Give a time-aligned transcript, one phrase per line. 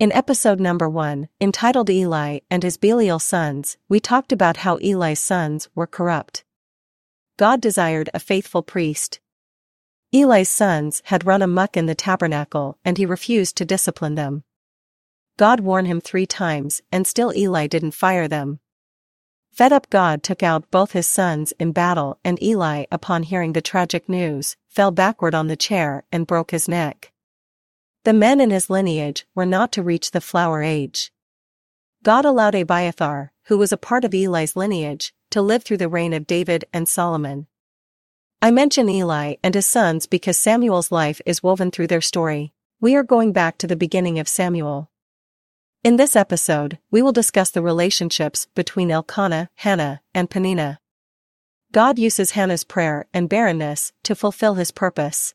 [0.00, 5.20] In episode number 1, entitled Eli and his Belial sons, we talked about how Eli's
[5.20, 6.42] sons were corrupt.
[7.36, 9.20] God desired a faithful priest.
[10.10, 14.42] Eli's sons had run amuck in the tabernacle and he refused to discipline them.
[15.36, 18.60] God warned him three times and still Eli didn't fire them.
[19.52, 23.60] Fed up God took out both his sons in battle and Eli upon hearing the
[23.60, 27.12] tragic news, fell backward on the chair and broke his neck.
[28.04, 31.12] The men in his lineage were not to reach the flower age.
[32.02, 36.14] God allowed Abiathar, who was a part of Eli's lineage, to live through the reign
[36.14, 37.46] of David and Solomon.
[38.40, 42.54] I mention Eli and his sons because Samuel's life is woven through their story.
[42.80, 44.90] We are going back to the beginning of Samuel.
[45.84, 50.80] In this episode, we will discuss the relationships between Elkanah, Hannah, and Peninnah.
[51.70, 55.34] God uses Hannah's prayer and barrenness to fulfill his purpose.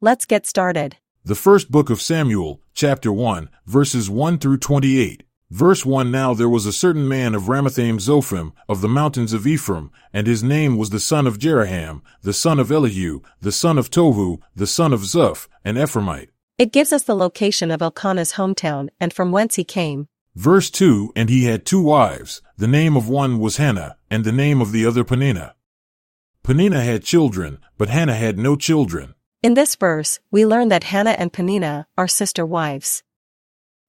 [0.00, 0.98] Let's get started.
[1.26, 5.22] The first book of Samuel, chapter 1, verses 1 through 28.
[5.50, 9.46] Verse 1 Now there was a certain man of Ramathaim Zophim, of the mountains of
[9.46, 13.78] Ephraim, and his name was the son of Jeroham, the son of Elihu, the son
[13.78, 16.28] of Tohu, the son of Zuph, an Ephraimite.
[16.58, 20.08] It gives us the location of Elkanah's hometown and from whence he came.
[20.34, 24.30] Verse 2 And he had two wives, the name of one was Hannah, and the
[24.30, 25.54] name of the other Peninnah.
[26.42, 29.14] Peninnah had children, but Hannah had no children.
[29.44, 33.02] In this verse, we learn that Hannah and Peninnah are sister wives.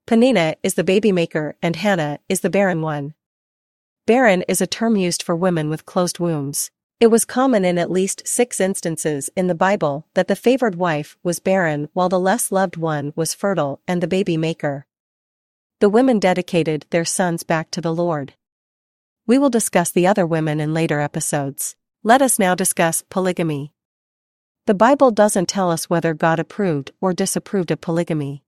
[0.06, 3.14] Peninnah is the baby maker and Hannah is the barren one.
[4.06, 6.72] Barren is a term used for women with closed wombs.
[7.00, 11.16] It was common in at least six instances in the Bible that the favored wife
[11.23, 14.86] was barren while the less loved one was fertile and the baby maker.
[15.80, 18.34] The women dedicated their sons back to the Lord.
[19.25, 21.78] We will discuss the other women in later episodes.
[22.03, 23.72] Let us now discuss polygamy.
[24.68, 28.44] The Bible doesn't tell us whether God approved or disapproved of polygamy.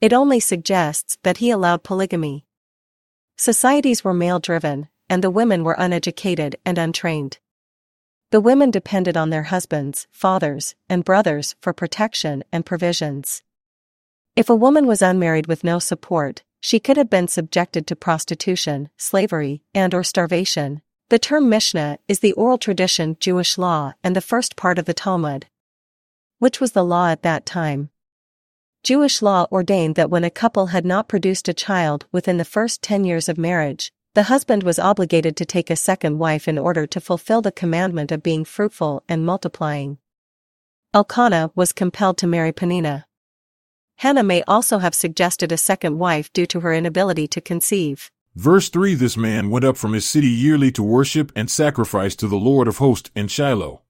[0.00, 2.46] It only suggests that he allowed polygamy.
[3.36, 7.38] Societies were male driven, and the women were uneducated and untrained.
[8.32, 13.44] The women depended on their husbands, fathers, and brothers for protection and provisions.
[14.34, 18.90] If a woman was unmarried with no support, she could have been subjected to prostitution,
[18.96, 24.20] slavery, and or starvation, the term Mishnah is the oral tradition Jewish law and the
[24.20, 25.46] first part of the Talmud.
[26.38, 27.90] Which was the law at that time.
[28.84, 32.80] Jewish law ordained that when a couple had not produced a child within the first
[32.82, 36.86] 10 years of marriage, the husband was obligated to take a second wife in order
[36.86, 39.98] to fulfill the commandment of being fruitful and multiplying.
[40.94, 43.04] Elkanah was compelled to marry Peninnah.
[43.96, 48.12] Hannah may also have suggested a second wife due to her inability to conceive.
[48.36, 52.28] Verse 3 This man went up from his city yearly to worship and sacrifice to
[52.28, 53.82] the Lord of hosts in Shiloh.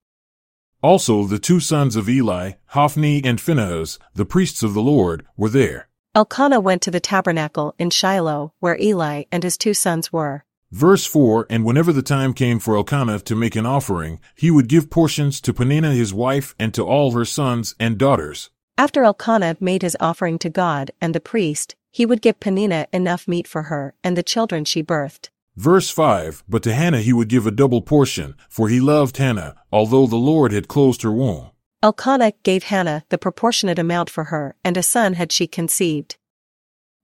[0.83, 5.51] Also the two sons of Eli, Hophni and Phinehas, the priests of the Lord, were
[5.51, 5.89] there.
[6.15, 10.45] Elkanah went to the tabernacle in Shiloh, where Eli and his two sons were.
[10.73, 14.69] Verse 4 And whenever the time came for Elkanah to make an offering, he would
[14.69, 18.51] give portions to Peninnah his wife and to all her sons and daughters.
[18.79, 23.27] After Elkanah made his offering to God and the priest, he would give Peninnah enough
[23.27, 25.29] meat for her and the children she birthed.
[25.57, 29.57] Verse 5 But to Hannah he would give a double portion, for he loved Hannah,
[29.73, 31.51] although the Lord had closed her womb.
[31.83, 36.17] Elkanah gave Hannah the proportionate amount for her, and a son had she conceived.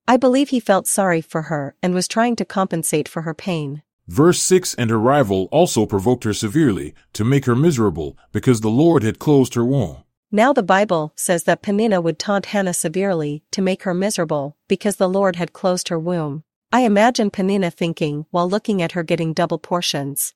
[0.09, 3.83] I believe he felt sorry for her and was trying to compensate for her pain.
[4.07, 8.69] Verse 6 And her rival also provoked her severely, to make her miserable, because the
[8.69, 10.05] Lord had closed her womb.
[10.33, 14.97] Now the Bible says that Peninnah would taunt Hannah severely to make her miserable because
[14.97, 16.43] the Lord had closed her womb.
[16.73, 20.35] I imagine Peninnah thinking while looking at her getting double portions.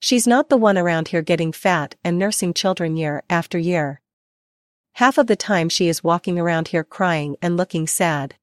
[0.00, 4.02] She's not the one around here getting fat and nursing children year after year.
[4.94, 8.34] Half of the time she is walking around here crying and looking sad.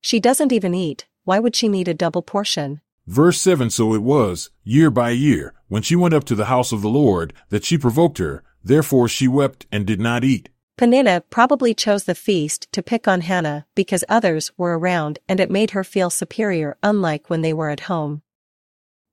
[0.00, 2.80] She doesn't even eat, why would she need a double portion?
[3.08, 6.70] Verse 7 So it was, year by year, when she went up to the house
[6.70, 10.48] of the Lord, that she provoked her, Therefore she wept and did not eat.
[10.76, 15.50] Peninnah probably chose the feast to pick on Hannah because others were around and it
[15.50, 18.22] made her feel superior unlike when they were at home.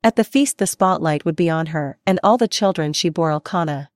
[0.04, 3.30] At the feast the spotlight would be on her and all the children she bore
[3.30, 3.92] Elkanah.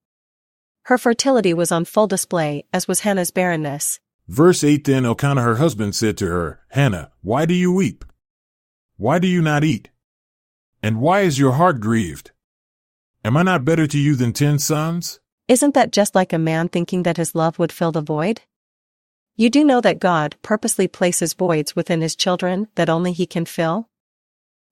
[0.84, 4.00] Her fertility was on full display as was Hannah's barrenness.
[4.28, 8.06] Verse 8 Then Elkanah her husband said to her, Hannah, why do you weep?
[8.98, 9.90] Why do you not eat?
[10.84, 12.32] And why is your heart grieved?
[13.24, 15.20] Am I not better to you than ten sons?
[15.48, 18.42] Isn't that just like a man thinking that his love would fill the void?
[19.36, 23.46] You do know that God purposely places voids within his children that only he can
[23.46, 23.88] fill?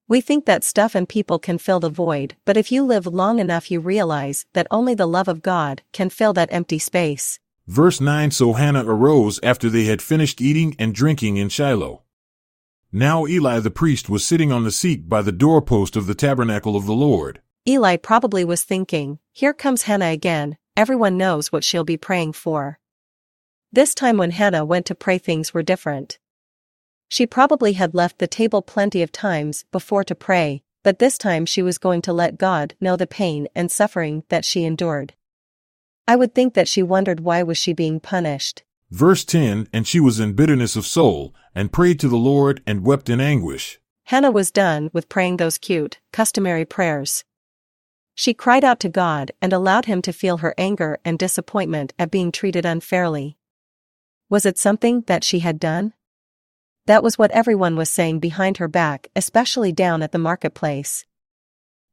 [0.07, 3.37] We think that stuff and people can fill the void, but if you live long
[3.37, 7.39] enough, you realize that only the love of God can fill that empty space.
[7.67, 12.01] Verse 9 So Hannah arose after they had finished eating and drinking in Shiloh.
[12.91, 16.75] Now Eli the priest was sitting on the seat by the doorpost of the tabernacle
[16.75, 17.41] of the Lord.
[17.67, 22.79] Eli probably was thinking, Here comes Hannah again, everyone knows what she'll be praying for.
[23.71, 26.19] This time when Hannah went to pray, things were different.
[27.09, 31.45] She probably had left the table plenty of times before to pray, but this time
[31.45, 35.13] she was going to let God know the pain and suffering that she endured.
[36.07, 38.63] I would think that she wondered why was she being punished.
[38.89, 42.85] Verse 10 And she was in bitterness of soul, and prayed to the Lord and
[42.85, 43.79] wept in anguish.
[44.05, 47.23] Hannah was done with praying those cute, customary prayers.
[48.15, 52.11] She cried out to God and allowed him to feel her anger and disappointment at
[52.11, 53.37] being treated unfairly.
[54.29, 55.93] Was it something that she had done?
[56.85, 61.05] That was what everyone was saying behind her back, especially down at the marketplace.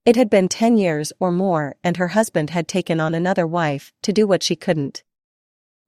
[0.05, 3.93] It had been ten years or more and her husband had taken on another wife
[4.03, 5.03] to do what she couldn't.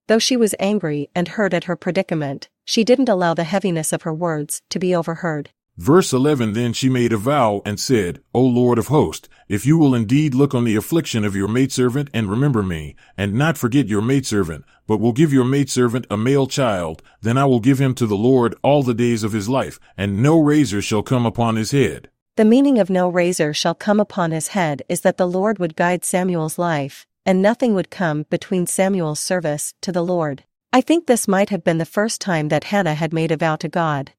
[0.09, 4.03] Though she was angry and hurt at her predicament, she didn't allow the heaviness of
[4.03, 5.51] her words to be overheard.
[5.79, 9.79] Verse 11 Then she made a vow and said, O Lord of hosts, if you
[9.79, 13.89] will indeed look on the affliction of your maidservant and remember me, and not forget
[13.89, 17.95] your maidservant, but will give your maidservant a male child, then I will give him
[17.95, 21.57] to the Lord all the days of his life, and no razor shall come upon
[21.57, 22.11] his head.
[22.37, 25.77] The meaning of no razor shall come upon his head is that the Lord would
[25.77, 30.45] guide Samuel's life, and nothing would come between Samuel's service to the Lord.
[30.73, 33.57] I think this might have been the first time that Hannah had made a vow
[33.57, 34.13] to God.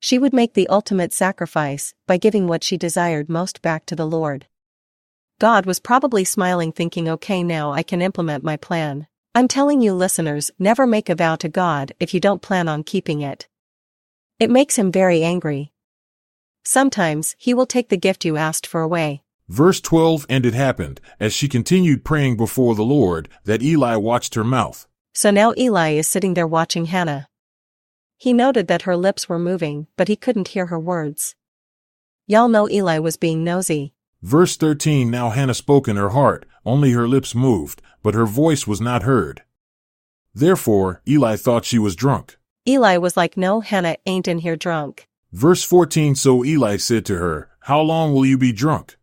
[0.00, 4.06] She would make the ultimate sacrifice by giving what she desired most back to the
[4.06, 4.46] Lord.
[5.40, 9.06] God was probably smiling, thinking, okay, now I can implement my plan.
[9.34, 12.82] I'm telling you, listeners, never make a vow to God if you don't plan on
[12.82, 13.48] keeping it.
[14.40, 15.72] It makes him very angry.
[16.64, 19.22] Sometimes he will take the gift you asked for away.
[19.48, 24.34] Verse 12 And it happened, as she continued praying before the Lord, that Eli watched
[24.34, 24.86] her mouth.
[25.14, 27.28] So now Eli is sitting there watching Hannah.
[28.20, 31.36] He noted that her lips were moving, but he couldn't hear her words.
[32.26, 33.94] Y'all know Eli was being nosy.
[34.22, 38.66] Verse 13 Now Hannah spoke in her heart, only her lips moved, but her voice
[38.66, 39.44] was not heard.
[40.34, 42.36] Therefore, Eli thought she was drunk.
[42.66, 45.06] Eli was like, No, Hannah ain't in here drunk.
[45.30, 48.98] Verse 14 So Eli said to her, How long will you be drunk?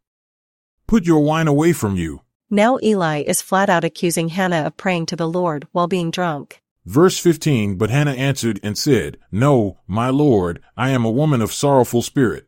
[0.88, 2.22] Put your wine away from you.
[2.50, 6.62] Now Eli is flat out accusing Hannah of praying to the Lord while being drunk.
[6.86, 11.52] Verse 15 But Hannah answered and said, No, my Lord, I am a woman of
[11.52, 12.48] sorrowful spirit.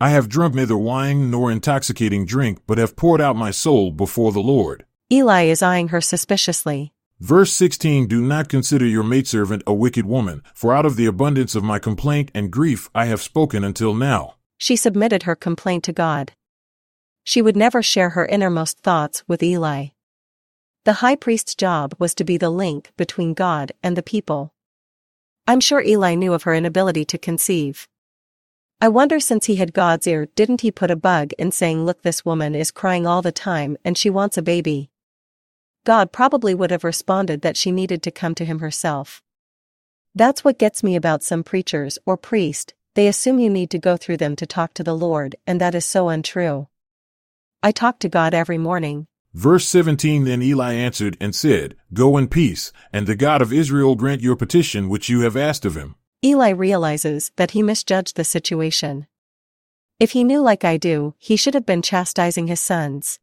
[0.00, 4.32] I have drunk neither wine nor intoxicating drink, but have poured out my soul before
[4.32, 4.84] the Lord.
[5.10, 6.92] Eli is eyeing her suspiciously.
[7.20, 11.54] Verse 16 Do not consider your maidservant a wicked woman, for out of the abundance
[11.54, 14.34] of my complaint and grief I have spoken until now.
[14.58, 16.32] She submitted her complaint to God.
[17.22, 19.88] She would never share her innermost thoughts with Eli.
[20.86, 24.54] The high priest's job was to be the link between God and the people.
[25.44, 27.88] I'm sure Eli knew of her inability to conceive.
[28.80, 32.02] I wonder since he had God's ear, didn't he put a bug in saying, Look,
[32.02, 34.88] this woman is crying all the time and she wants a baby?
[35.82, 39.24] God probably would have responded that she needed to come to him herself.
[40.14, 43.96] That's what gets me about some preachers or priest, they assume you need to go
[43.96, 46.68] through them to talk to the Lord, and that is so untrue.
[47.60, 52.26] I talk to God every morning, Verse 17 Then Eli answered and said, Go in
[52.26, 55.94] peace, and the God of Israel grant your petition which you have asked of him.
[56.24, 59.06] Eli realizes that he misjudged the situation.
[60.00, 63.18] If he knew like I do, he should have been chastising his sons.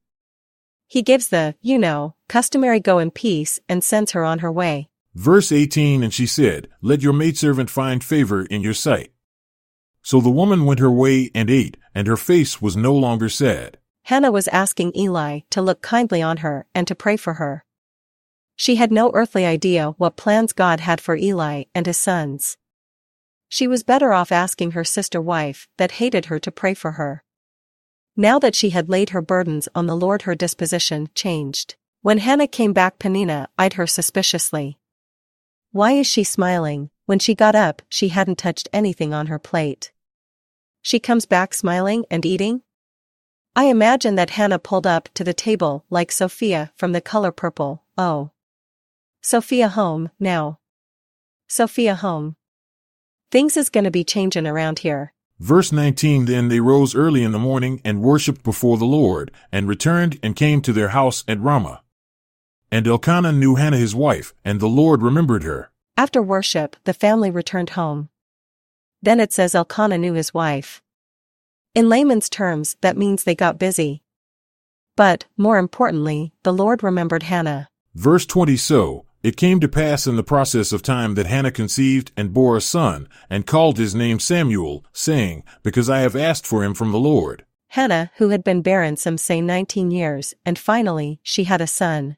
[0.88, 4.90] He gives the, you know, customary go in peace and sends her on her way.
[5.16, 9.12] Verse 18 And she said, Let your maidservant find favor in your sight.
[10.04, 13.80] So the woman went her way and ate, and her face was no longer sad.
[14.04, 17.64] Hannah was asking Eli to look kindly on her and to pray for her.
[18.56, 22.58] She had no earthly idea what plans God had for Eli and his sons.
[23.48, 27.24] She was better off asking her sister wife that hated her to pray for her.
[28.16, 31.76] Now that she had laid her burdens on the Lord, her disposition changed.
[32.02, 34.78] When Hannah came back, Peninnah eyed her suspiciously.
[35.72, 36.90] Why is she smiling?
[37.06, 39.92] When she got up, she hadn't touched anything on her plate.
[40.82, 42.62] She comes back smiling and eating?
[43.56, 47.84] I imagine that Hannah pulled up to the table like Sofia from the color purple,
[47.98, 48.32] oh.
[49.22, 50.58] Sofia home, now.
[51.48, 52.36] Sofia home.
[53.30, 55.14] Things is gonna be changin' around here.
[55.40, 59.68] Verse 19 Then they rose early in the morning and worshipped before the Lord, and
[59.68, 61.84] returned and came to their house at Ramah.
[62.72, 65.70] And Elkanah knew Hannah his wife, and the Lord remembered her.
[65.96, 68.10] After worship, the family returned home.
[69.04, 70.82] Then it says Elkanah knew his wife.
[71.76, 74.04] In layman's terms, that means they got busy.
[74.96, 77.68] But, more importantly, the Lord remembered Hannah.
[77.96, 82.12] Verse 20 So, it came to pass in the process of time that Hannah conceived
[82.16, 86.64] and bore a son, and called his name Samuel, saying, Because I have asked for
[86.64, 87.44] him from the Lord.
[87.70, 92.18] Hannah, who had been barren some say 19 years, and finally, she had a son.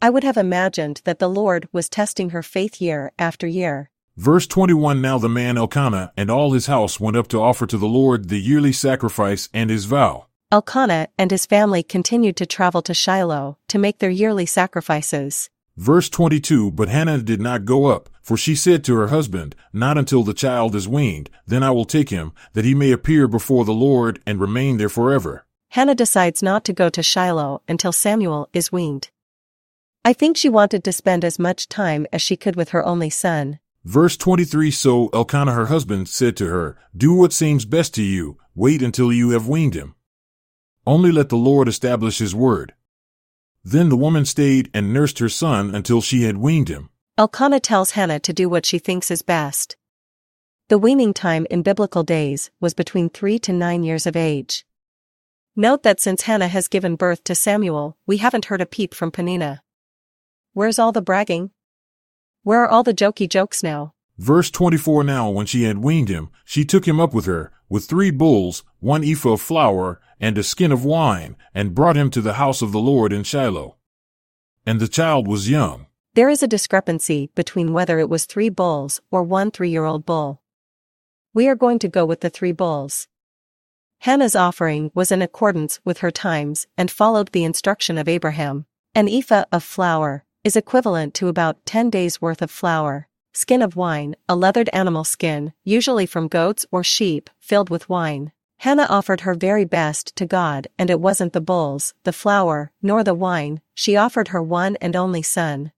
[0.00, 3.90] I would have imagined that the Lord was testing her faith year after year.
[4.16, 7.76] Verse 21 Now the man Elkanah and all his house went up to offer to
[7.76, 10.26] the Lord the yearly sacrifice and his vow.
[10.52, 15.50] Elkanah and his family continued to travel to Shiloh to make their yearly sacrifices.
[15.76, 19.98] Verse 22 But Hannah did not go up, for she said to her husband, Not
[19.98, 23.64] until the child is weaned, then I will take him, that he may appear before
[23.64, 25.44] the Lord and remain there forever.
[25.70, 29.10] Hannah decides not to go to Shiloh until Samuel is weaned.
[30.04, 33.10] I think she wanted to spend as much time as she could with her only
[33.10, 33.58] son.
[33.84, 38.38] Verse 23 So Elkanah her husband said to her, Do what seems best to you,
[38.54, 39.94] wait until you have weaned him.
[40.86, 42.72] Only let the Lord establish his word.
[43.62, 46.88] Then the woman stayed and nursed her son until she had weaned him.
[47.18, 49.76] Elkanah tells Hannah to do what she thinks is best.
[50.68, 54.64] The weaning time in biblical days was between three to nine years of age.
[55.54, 59.10] Note that since Hannah has given birth to Samuel, we haven't heard a peep from
[59.10, 59.62] Peninnah.
[60.54, 61.50] Where's all the bragging?
[62.44, 63.94] Where are all the jokey jokes now?
[64.18, 67.86] Verse 24 Now when she had weaned him, she took him up with her, with
[67.86, 72.20] three bulls, one ephah of flour, and a skin of wine, and brought him to
[72.20, 73.76] the house of the Lord in Shiloh.
[74.66, 75.86] And the child was young.
[76.12, 80.04] There is a discrepancy between whether it was three bulls or one three year old
[80.04, 80.42] bull.
[81.32, 83.08] We are going to go with the three bulls.
[84.00, 88.66] Hannah's offering was in accordance with her times and followed the instruction of Abraham.
[88.94, 93.08] An ephah of flour is equivalent to about 10 days worth of flour.
[93.32, 98.30] Skin of wine, a leathered animal skin, usually from goats or sheep, filled with wine.
[98.58, 103.02] Hannah offered her very best to God, and it wasn't the bulls, the flour, nor
[103.02, 105.72] the wine, she offered her one and only son.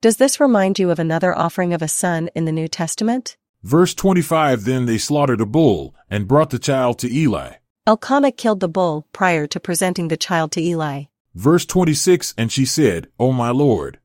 [0.00, 3.36] Does this remind you of another offering of a son in the New Testament?
[3.62, 7.54] Verse 25 Then they slaughtered a bull, and brought the child to Eli.
[7.86, 11.04] Elkanah killed the bull prior to presenting the child to Eli.
[11.34, 13.98] Verse 26 And she said, O my Lord,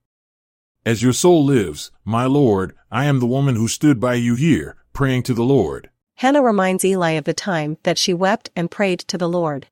[0.86, 4.78] as your soul lives, my Lord, I am the woman who stood by you here,
[4.94, 5.90] praying to the Lord.
[6.16, 9.68] Hannah reminds Eli of the time that she wept and prayed to the Lord.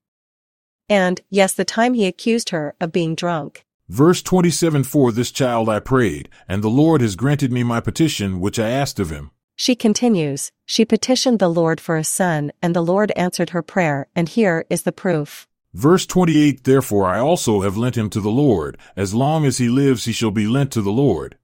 [0.90, 3.66] And, yes, the time he accused her of being drunk.
[3.90, 8.40] Verse 27 For this child I prayed, and the Lord has granted me my petition
[8.40, 9.32] which I asked of him.
[9.56, 14.08] She continues, She petitioned the Lord for a son, and the Lord answered her prayer,
[14.16, 15.48] and here is the proof.
[15.74, 19.70] Verse 28 Therefore I also have lent him to the Lord, as long as he
[19.70, 21.38] lives he shall be lent to the Lord.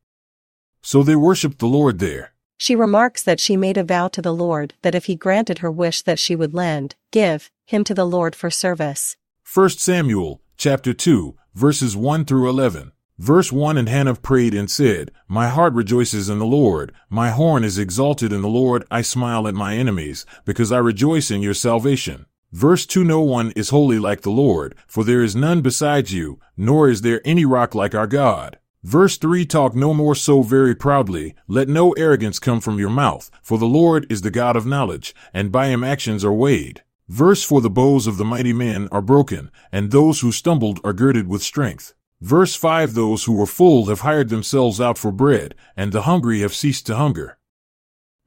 [0.81, 2.33] So they worshipped the Lord there.
[2.57, 5.71] She remarks that she made a vow to the Lord that if he granted her
[5.71, 9.17] wish that she would lend, give, him to the Lord for service.
[9.53, 12.91] 1 Samuel, chapter 2, verses 1 through 11.
[13.19, 17.63] Verse 1 And Hannah prayed and said, My heart rejoices in the Lord, my horn
[17.63, 21.53] is exalted in the Lord, I smile at my enemies, because I rejoice in your
[21.53, 22.25] salvation.
[22.53, 26.39] Verse 2 No one is holy like the Lord, for there is none besides you,
[26.55, 28.59] nor is there any rock like our God.
[28.83, 33.31] Verse 3 Talk no more so very proudly, let no arrogance come from your mouth,
[33.41, 36.83] for the Lord is the God of knowledge, and by him actions are weighed.
[37.09, 40.93] Verse 4 The bows of the mighty men are broken, and those who stumbled are
[40.93, 41.95] girded with strength.
[42.21, 46.41] Verse 5 Those who were full have hired themselves out for bread, and the hungry
[46.41, 47.39] have ceased to hunger.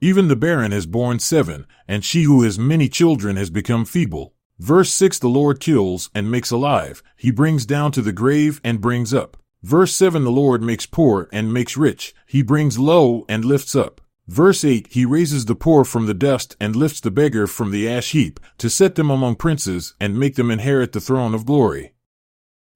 [0.00, 4.34] Even the barren has borne seven, and she who has many children has become feeble.
[4.58, 8.80] Verse 6 The Lord kills and makes alive, he brings down to the grave and
[8.80, 9.38] brings up.
[9.62, 14.02] Verse 7 The Lord makes poor and makes rich, he brings low and lifts up.
[14.28, 17.88] Verse 8 He raises the poor from the dust and lifts the beggar from the
[17.88, 21.94] ash heap, to set them among princes and make them inherit the throne of glory.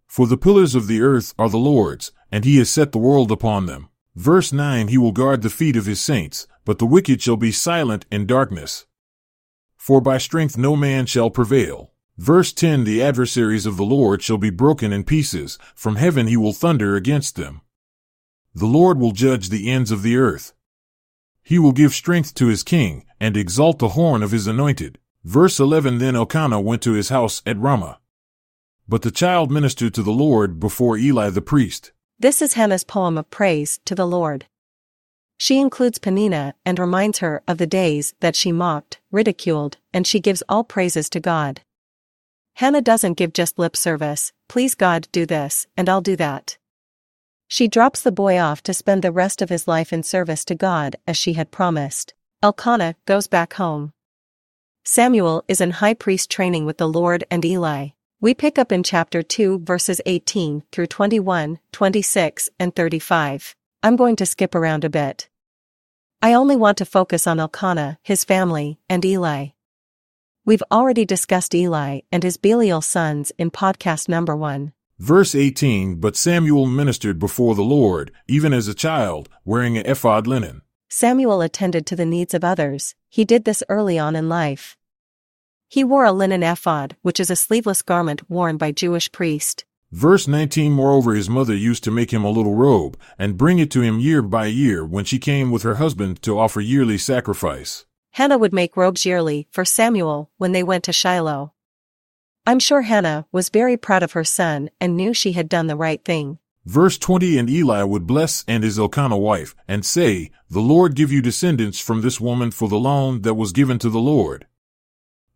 [0.07, 3.31] For the pillars of the earth are the Lord's, and he has set the world
[3.31, 3.91] upon them.
[4.17, 7.53] Verse 9 He will guard the feet of his saints, but the wicked shall be
[7.53, 8.87] silent in darkness.
[9.77, 11.93] For by strength no man shall prevail.
[12.19, 16.37] Verse 10 The adversaries of the Lord shall be broken in pieces, from heaven he
[16.37, 17.63] will thunder against them.
[18.55, 20.53] The Lord will judge the ends of the earth.
[21.43, 24.99] He will give strength to his king, and exalt the horn of his anointed.
[25.25, 28.01] Verse 11 Then Elkanah went to his house at Ramah.
[28.87, 31.93] But the child ministered to the Lord before Eli the priest.
[32.19, 34.47] This is Hannah's poem of praise to the Lord.
[35.43, 40.21] She includes Peninnah and reminds her of the days that she mocked, ridiculed, and she
[40.21, 41.63] gives all praises to God.
[42.57, 46.59] Hannah doesn't give just lip service, please God do this, and I'll do that.
[47.49, 50.55] She drops the boy off to spend the rest of his life in service to
[50.55, 52.13] God as she had promised.
[52.43, 53.95] Elkanah goes back home.
[54.85, 57.89] Samuel is in high priest training with the Lord and Eli.
[58.21, 63.57] We pick up in chapter 2 verses 18 through 21, 26, and 35.
[63.83, 65.31] I'm going to skip around a bit.
[66.21, 69.49] I only want to focus on Elkanah, his family, and Eli.
[70.45, 74.75] We've already discussed Eli and his Belial sons in podcast number 1.
[74.99, 80.27] Verse 18 But Samuel ministered before the Lord, even as a child, wearing an ephod
[80.27, 80.61] linen.
[80.91, 84.77] Samuel attended to the needs of others, he did this early on in life.
[85.69, 89.65] He wore a linen ephod, which is a sleeveless garment worn by Jewish priests.
[89.93, 93.73] Verse 19 Moreover, his mother used to make him a little robe, and bring it
[93.73, 97.87] to him year by year when she came with her husband to offer yearly sacrifice.
[98.13, 101.55] Hannah would make robes yearly for Samuel when they went to Shiloh.
[102.47, 105.77] I'm sure Hannah was very proud of her son and knew she had done the
[105.77, 106.39] right thing.
[106.65, 111.11] Verse 20 And Eli would bless and his Elkanah wife, and say, The Lord give
[111.11, 114.47] you descendants from this woman for the loan that was given to the Lord.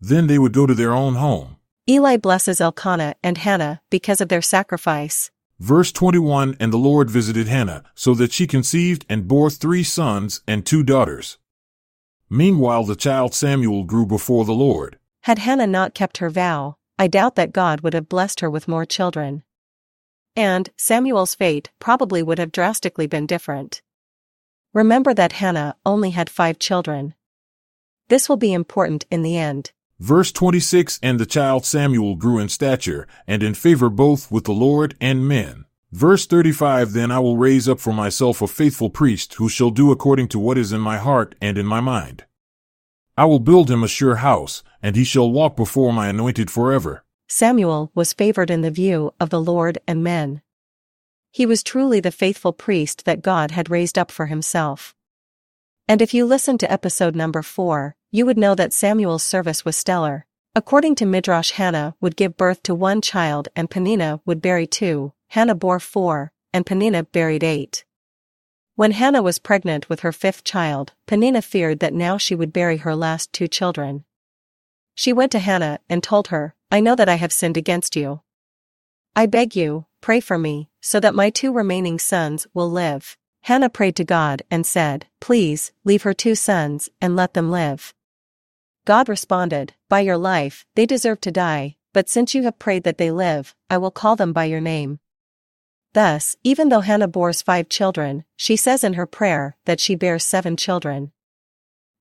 [0.00, 1.56] Then they would go to their own home.
[1.86, 5.30] Eli blesses Elkanah and Hannah because of their sacrifice.
[5.60, 10.40] Verse 21 And the Lord visited Hannah, so that she conceived and bore three sons
[10.48, 11.36] and two daughters.
[12.30, 14.98] Meanwhile, the child Samuel grew before the Lord.
[15.24, 18.66] Had Hannah not kept her vow, I doubt that God would have blessed her with
[18.66, 19.42] more children.
[20.34, 23.82] And Samuel's fate probably would have drastically been different.
[24.72, 27.14] Remember that Hannah only had five children.
[28.08, 29.72] This will be important in the end.
[30.04, 34.52] Verse 26 And the child Samuel grew in stature, and in favor both with the
[34.52, 35.64] Lord and men.
[35.92, 39.90] Verse 35 Then I will raise up for myself a faithful priest who shall do
[39.90, 42.26] according to what is in my heart and in my mind.
[43.16, 47.02] I will build him a sure house, and he shall walk before my anointed forever.
[47.26, 50.42] Samuel was favored in the view of the Lord and men.
[51.30, 54.93] He was truly the faithful priest that God had raised up for himself.
[55.86, 59.76] And if you listen to episode number 4, you would know that Samuel's service was
[59.76, 60.24] stellar.
[60.54, 65.12] According to Midrash Hannah would give birth to one child and Peninnah would bury two,
[65.28, 67.84] Hannah bore four, and Peninnah buried eight.
[68.76, 72.78] When Hannah was pregnant with her fifth child, Peninnah feared that now she would bury
[72.78, 74.04] her last two children.
[74.94, 78.22] She went to Hannah and told her, I know that I have sinned against you.
[79.14, 83.18] I beg you, pray for me, so that my two remaining sons will live.
[83.44, 87.92] Hannah prayed to God and said, Please, leave her two sons and let them live.
[88.86, 92.96] God responded, By your life, they deserve to die, but since you have prayed that
[92.96, 94.98] they live, I will call them by your name.
[95.92, 100.24] Thus, even though Hannah bores five children, she says in her prayer that she bears
[100.24, 101.12] seven children.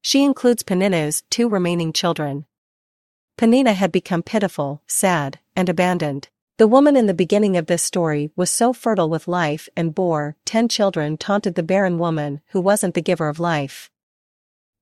[0.01, 2.45] She includes Peninnah's two remaining children.
[3.37, 6.29] Peninnah had become pitiful, sad, and abandoned.
[6.57, 10.35] The woman in the beginning of this story was so fertile with life and bore
[10.45, 13.89] ten children taunted the barren woman who wasn't the giver of life.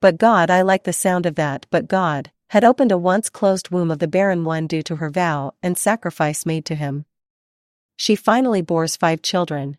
[0.01, 3.69] But God I like the sound of that but God, had opened a once closed
[3.69, 7.05] womb of the barren one due to her vow and sacrifice made to him.
[7.95, 9.77] She finally bores five children.